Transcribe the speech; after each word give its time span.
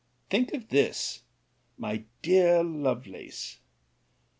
Think 0.31 0.51
of 0.55 0.69
this! 0.69 1.21
my 1.77 2.05
dear 2.23 2.63
Lovelace! 2.63 3.59